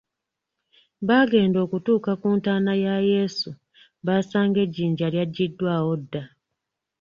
[1.07, 3.49] Baagenda okutuuka ku ntaana ya Yesu
[4.05, 6.23] baasanga ejjinja lyagiddwawo dda.